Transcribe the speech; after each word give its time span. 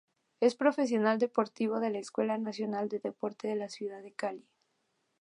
Es 0.39 0.55
profesional 0.55 1.19
deportivo 1.19 1.79
de 1.79 1.91
la 1.91 1.99
Escuela 1.99 2.35
Nacional 2.39 2.89
del 2.89 3.01
Deporte 3.03 3.47
de 3.49 3.55
la 3.55 3.69
ciudad 3.69 4.01
de 4.01 4.11
Cali. 4.11 4.47